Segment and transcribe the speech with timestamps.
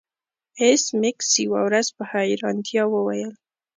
[0.61, 3.31] ایس میکس یوه ورځ په حیرانتیا وویل